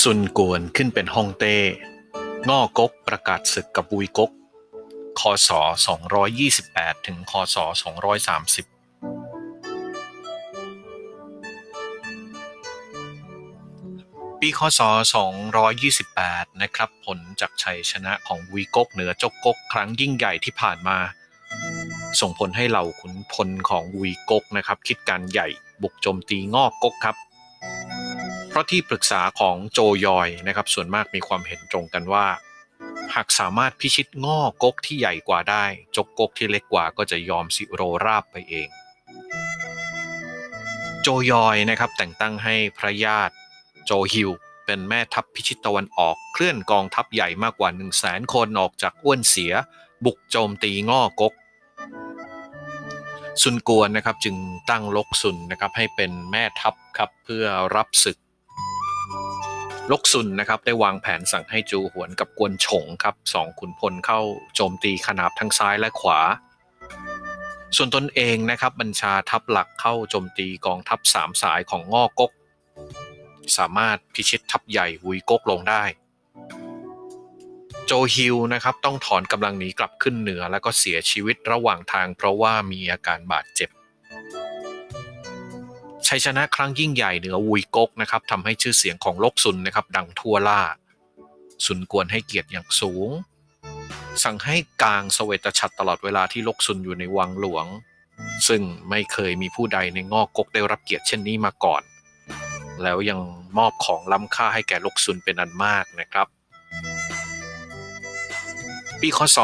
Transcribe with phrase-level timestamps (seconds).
[0.00, 1.56] ซุนกวนขึ้นเป็นฮ่องเต้
[2.48, 4.30] ง่อกกประกาศศึกกับบุยกก
[5.20, 5.50] คศ
[6.28, 7.60] 228 ถึง คศ 230
[14.40, 14.80] ปีคศ
[15.90, 20.98] 228 นะครับ ผลจากชัยชนะของวุยกกเหนือจกกกครั้งยิ่งใหญ่ที่ผ่านมา
[22.20, 25.48] ส่งผลให้เหล่าขุนพลของวุยกกนะครับ คิดการใหญ่
[25.82, 27.16] บุกโจมตีงอกกกครับ
[28.52, 32.26] เพราะที่ปรึกษาของโจยอยนะครับส่วนมากมีความเห็นตรงกันว่า
[33.14, 35.64] หากสามารถพิชิตง่อกกที่ใหญ่กว่าได้
[35.96, 38.68] จกกกที่เล็กกว่าก็จะยอมสิโรราบไปเอง
[41.02, 43.34] โจยอยนะครับแต่งตั้งให้พระญาติ
[43.84, 44.30] โจฮิว
[44.66, 49.52] เป็นแม่ทัพพิชิตตะวันออกเคลื่อนกองทัพใหญ่มากกว่า 1 0 0 0 0แสนคนออกจากอ้วนเสีย
[50.04, 51.32] บุกโจมตีง่อกก
[53.42, 54.36] ซุนกวนนะครับจึง
[54.70, 57.44] ตั้งลกซุนนะครับให้เป็นแม่ทัพครับเพื่อ
[57.76, 58.18] รับศึก
[59.90, 64.20] ลกซุนนะครับได้วางแผนสั่งให้จูหวนกับกวนฉงครับสองขุนพลเข้า
[64.54, 66.20] โจมตีขนาบทั้งซ้ายและขวา
[67.76, 72.30] ส่วนตนเองนะครับบัญชาทัพหลักเข้าโจมตีกองทัพสามสายของง่อกก
[73.56, 75.84] สามารถพิชิตทัพใหญ่วุยกกลงได้
[77.86, 83.70] โจฮิวนะครับต้องถอนกำลังหนีกลับขึ้นเหนือแล้วก็เสียชีวิตระหว่างทางเพราะว่ามีอาการบาดเจ็บ
[86.08, 90.62] ชัยชนะครั้งยิ่งใหญ่เหนือวุยกกนะครับทำให้ชื่อเสียงของลกซุนนะครับดังทั่วล่า
[91.66, 93.10] ซุนกวนให้เกียรติอย่างสูง
[94.24, 97.66] สั่งให้กางสเสวตฉัตรตลอดเวลาที่ลกซุนอยู่ในวังหลวง
[98.48, 101.82] ซึ่งไม่เคยมีผู้ใดในงอกกกได้รับเกียรติเช่นนี้มาก่อน
[102.82, 103.20] แล้วยัง
[103.58, 106.26] มอบของล้ำค่าให้แก่ลกซุนเป็นอันมากนะครับ
[109.00, 109.36] ปีคศ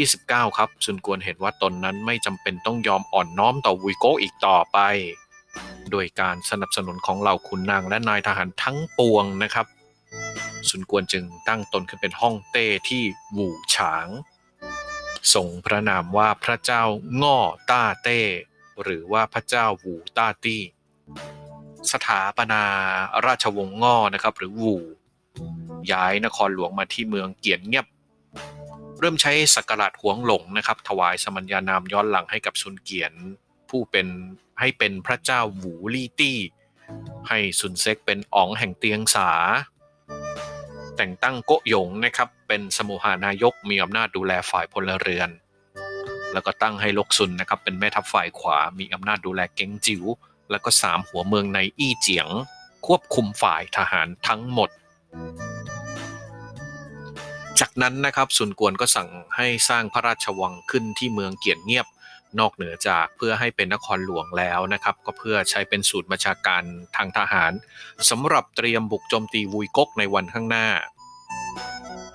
[0.00, 4.78] 229 ครับซุนกวนเห็นว่าตนนั้นไม่จำเป็นต้องยอมอ่อนน้อมต่อวุยโกอีกต่อไป
[5.92, 9.66] โดยการสนับสนุนของเหล่าขุนนางและนายทหารทั้งปวงนะครับ
[10.68, 14.08] ซุนกวนจึงตั้งตนขึ้นเป็นฮ่องเต้ที่หวู่ฉาง
[15.34, 16.82] ส่งพระนามว่าพระเจ้า
[17.22, 17.38] ง่อ
[17.70, 18.20] ต้าเต้
[18.82, 20.62] หรือว่าพระเจ้าหวูต้าตี้
[21.92, 22.64] สถาปนา
[23.26, 24.76] ราชวงศ์ง่อนะครับหรือหวู
[25.92, 27.86] ย้ายนครหลวงมาที่เมืองเกียนเงียบ
[29.00, 33.12] เริ่มใช้สักการะหวงหลงนะครับ ถวายสมัญญานามย้อนหลังให้กับซุนเกียน
[33.70, 34.06] ผู้เป็น
[34.60, 36.38] ให้เป็นพระเจ้าหวูลี่ตี้
[37.28, 39.30] ให้ซุนเซ็กเป็นอ๋องแห่งเตียงสา
[40.96, 45.30] แต่งตั้งโกหยงนะครับเป็นสมุหานายกมีอำนาจดูแลฝ่ายพลเรือน
[46.32, 50.04] แล้วก็ตั้งให้ลกซุนนะครับเป็นแม่ทัพฝ่ายขวามีอำนาจดูแลเก้งจิ๋ว
[50.50, 52.28] แล้วก็สามหัวเมืองในอี้เจียง
[52.86, 54.70] ควบคุมฝ่ายทหารทั้งหมด
[57.60, 61.86] จากนั้นนะครับซุนกวนก็สั่งให้สร้างพระราชวังขึ้นที่เมืองเกียนเงียบ
[62.38, 66.62] นอกเหนือจากเพื่อให้เป็นนครหลวงแล้วนะครับ ก็เพื่อใช้เป็นศูนย์บัญชาการ
[66.96, 67.52] ทางทหาร
[68.10, 70.68] สำหรับเตรียมบุกโจมตีวุยกกในวันข้างหน้า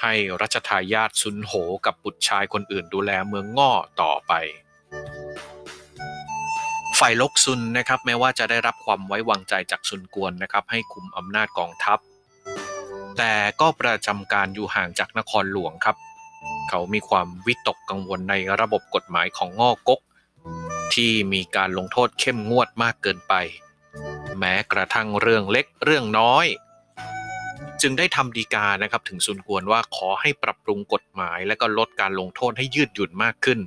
[0.00, 1.52] ให้รัชทายาทซุนโห
[1.86, 3.72] กับบุตรชายคนอื่นดูแลเมืองง่อ
[4.02, 4.32] ต่อไป
[6.98, 11.98] ฝ่ายลกซุนนะครับแม้ว่าจะได้รับความไว้วางใจจากซุนกวนนะครับให้คุมอำนาจกองทัพ
[13.18, 15.96] แต่ก็ประจำการอยู่ห่างจากนครหลวงครับ
[16.70, 20.00] เขามีความวิตกกังวลในระบบกฎหมายของง่อกก
[20.94, 23.34] ที่มีการลงโทษเข้มงวดมากเกินไป
[24.38, 26.46] แม้กระทั่งเรื่องเล็กเรื่องน้อย
[27.82, 33.60] จึงได้ทำดีกานะครับถึงซุนกวนว่าขอให้ปรับปรุงกฎหมาย และก็ลดการลงโทษให้ยืดหยุ่นมากขึ้น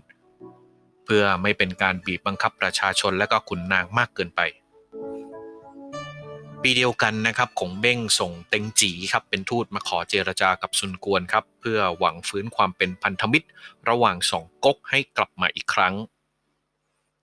[1.05, 4.41] เพื่อไม่เป็นการบีบบังคับประชาชนและก็ขุนนางมากเกินไป
[6.63, 13.47] ปีเดียวกันนะครับขงเบ้งส่งเต็งจีครับเป็นทูตมาขอเจรจากับซุนกวนครับเพื่อหวังฟื้นความเป็นพันธมิตร
[13.89, 15.95] ระหว่างสองก๊กให้กลับมาอีกครั้ง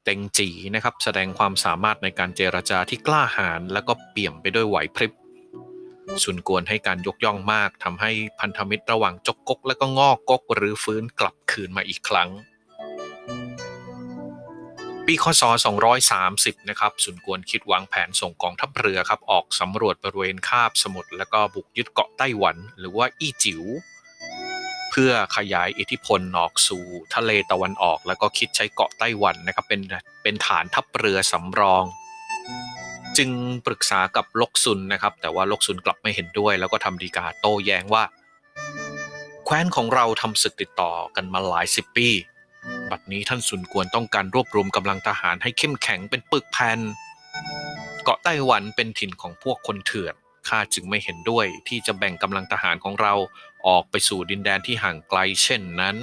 [0.04, 5.12] เต็งจีนะครับแสดงความสามารถในการเจรจาที่กล้าหาญและก็เปี่ยมไปด้วยไหวพริบ
[6.24, 8.10] สุนกวนให้การยกย่องมากทำให้
[8.40, 12.30] พันธมิตรระหว่างจกกกและก็งอกกกหรือฟื้นกลับคืนมาอีกครั้ง
[15.10, 15.42] ปีคศ
[16.04, 23.62] 230 นะครับสุนกวนคิดวางแผนส่งกองทัพเรือครับออกสำรวจบริเวณคาบสมุทรและก็บุกยึดเกาะไต้หวัน หรือว่าอี้จิ๋ว
[24.90, 26.84] เพื่อขยายอิทธิพลออกสู่
[27.14, 29.80] ทะเลตะวันออก แล้วก็คิดใช้เกาะไต้หวันนะครับเป็น
[30.22, 31.84] เป็นฐานทัพเรือสำรอง
[33.18, 33.30] จึง
[33.66, 38.04] ปรึกษากับลกซุนนะครับ แต่ว่าลกซุนกลับไม่เห็นด้วย แล้วก็ทำดีกาโต้แย้งว่า
[39.44, 42.10] แคว้นของเราทำศึกติดต่อกันมาหลายสิบปี
[42.90, 46.78] บัดนี้ท่านสุนกวนต้องการรวบรวมกำลังทหารให้เข้มแข็งเป็นปึกแผ่น
[48.04, 50.14] เกาะไต้หวันเป็นถิ่นของพวกคนเถื่อน
[50.48, 53.14] ข้าจึงไม่เห็นด้วยที่จะแบ่งกำลังทหารของเรา
[53.66, 55.96] ออกไปสู่ดินแดนที่ห่างไกลเช่นนั้น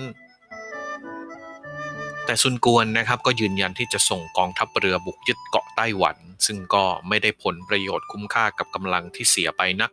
[2.26, 9.92] แต่ซุนกวนนะครับก็ยืนยันที่จะส่งกองทัพเรือบุกยึดเกาะไต้หวัน ซึ่งก็ไม่ได้ผลประโยชน์คุ้มค่ากับกำลังที่เสียไปนัก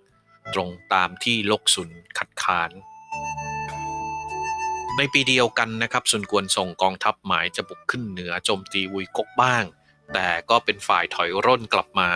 [0.54, 2.70] ตรงตามที่ลกซุนคัดค้าน
[4.98, 9.64] ในปีเดียวกันนะครับซุนกวนส่งกองทัพหมายจะบุกขึ้นเหนือโจมตีวุยกกบ้าง
[10.12, 12.10] แต่ก็เป็นฝ่ายถอยร่นกลับมา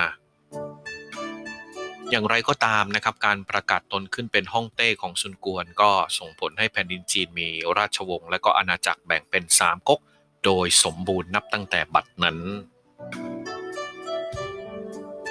[2.11, 10.01] อย่างไรก็ตามนะครับการประกาศตนขึ้นเป็นฮ่องเต้ของซุนกวน ก็ส่งผลให้แผ่นดินจีนมีราชวงศ์และก็อาณาจักรแบ่งเป็นสามก๊ก
[10.45, 12.39] โดยสมบูรณ์นับตั้งแต่บัดนั้น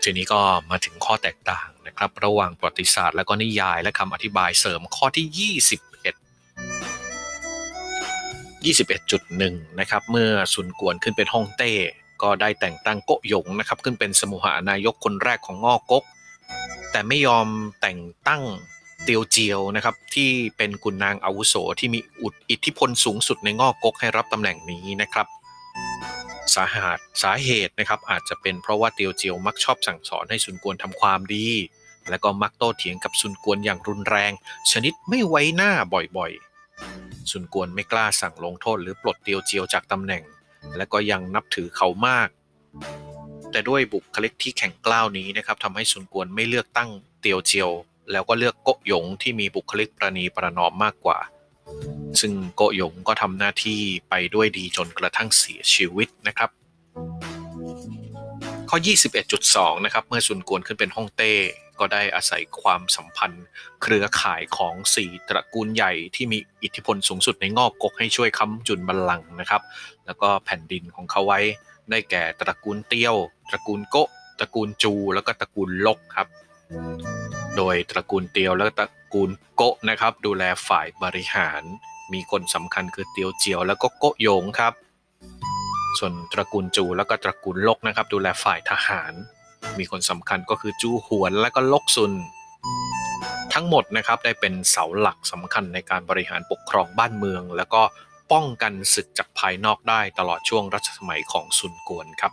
[0.04, 5.95] ทีนี้ก็มาถึงข้อแตกต่างนะครับ ระหว่างประวัติศาสตร์และก็นิยายและคำอธิบายเสริมข้อที่21
[8.70, 11.72] 21.1 นะครับ เมื่อซุนกวนขึ้นเป็นฮ่องเต้
[12.22, 16.04] ก็ได้แต่งตั้งโกหยงนะครับ ขึ้นเป็นสมุหานายกคนแรกของงอก๊ก
[16.92, 17.48] แต่ไม่ยอม
[17.82, 18.44] แต่งตั้ง
[19.04, 25.28] เตียวเจียวนะครับ ที่เป็นกุนนางอาวุโสที่มีอุดอิทธิพลสูงสุดในงอกกกให้รับตำแหน่งนี้นะครับ
[26.56, 26.90] สาหา
[27.24, 31.48] สาเหตุนะครับอาจจะเป็นเพราะว่าเตียวเจียวมักชอบสั่งสอนให้ซุนกวนทำความดี
[32.10, 34.32] และก็มักโต้เถียงกับซุนกวนอย่างรุนแรง
[34.72, 35.72] ชนิดไม่ไว้หน้า
[36.18, 36.55] บ่อยๆ
[37.32, 40.24] ซุนกวนไม่กล้าสั่งลงโทษหรือปลดเตียวเจียวจากตำแหน่ง
[40.78, 42.30] และก็ยังนับถือเขามาก
[43.52, 46.90] แต่ด้วยบุคลิกที่แข็งกล้าวนี้นะครับทำให้ซุนกวนไม่เลือกตั้ง
[47.22, 47.70] เตียวเจียว
[48.12, 51.18] แล้วก็เลือกโกหยงที่มีบุคลิกประนีประนอมมากกว่า
[52.20, 53.80] ซึ่งโกหยงก็ทำหน้าที่
[54.10, 56.50] ไปด้วยดีจนกระทั่งเสียชีวิตนะครับ
[58.70, 58.78] ข้อ
[59.32, 61.34] 21.2 นะครับเมื่อซุนกวนขึ้นเป็นฮ่องเต้
[61.80, 63.46] ก็ได้อาศัยความสัมพันธ์
[63.82, 69.62] เครือข่ายของสี่ตระกูลใหญ่ที่มีอิทธิพลสูงสุดในงอกกกให้ช่วยค้ำจุนบัลลังก์นะครับ
[70.06, 71.40] แล้วก็แผ่นดินของเขาไว้
[71.90, 73.16] ได้แก่ตระกูลเตี้ยว
[73.50, 73.96] ตระกูลโก
[74.40, 76.28] ตระกูลจู แล้วก็ตระกูลลกครับ
[77.58, 81.64] โดยตระกูลเตียวและตระกูลโกนะครับ ดูแลฝ่ายบริหาร
[82.14, 84.74] มีคนสำคัญคือเตียวเจียว แล้วก็โกโยงครับ
[86.00, 89.14] ส่วนตระกูลจูแล้วก็ตระกูลลกนะครับ ดูแลฝ่ายทหาร
[89.80, 92.14] มีคนสำคัญก็คือจูหวนและก็ลกซุน
[93.54, 97.82] ทั้งหมดนะครับได้เป็นเสาหลักสำคัญในการบริหารปกครองบ้านเมือง แล้วก็
[98.32, 102.32] ป้องกันศึกจากภายนอกได้ตลอดช่วงรัชสมัยของซุนกวนครับ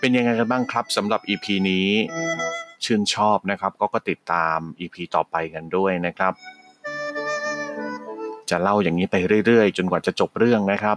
[0.00, 1.88] เป็นยังไงกันบ้างครับสำหรับ EP นี้
[2.84, 6.32] ชื่นชอบนะครับ ก็ก็ติดตาม EP ต่อไปกันด้วยนะครับ
[8.50, 10.96] จะเล่าอย่างนี้ไปเรื่อย ๆ จนกว่าจะจบเรื่องนะครับ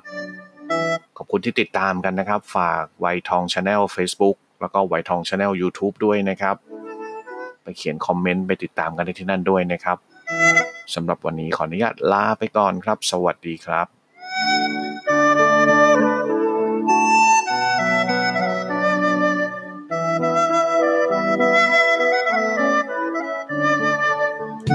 [1.18, 6.56] ขอบคุณที่ติดตามกันนะครับ ฝากไวทอง Channel Facebook แล้วก็ไวทอง Channel YouTube ด้วยนะครับ
[7.64, 9.98] ไปเขียนคอมเมนต์ไปติดตามกันที่นั่นด้วยนะครับ
[10.96, 14.01] สำหรับวันนี้ขออนุญาตลาไปก่อนครับ สวัสดีครับ